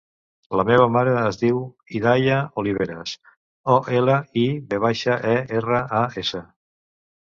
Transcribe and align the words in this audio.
La 0.59 0.63
meva 0.67 0.85
mare 0.93 1.11
es 1.23 1.37
diu 1.41 1.59
Hidaya 1.97 2.39
Oliveras: 2.61 3.13
o, 3.35 3.77
ela, 3.99 4.19
i, 4.45 4.47
ve 4.73 4.81
baixa, 4.87 5.19
e, 5.35 5.37
erra, 5.61 5.83
a, 5.99 6.01
essa. 6.23 6.43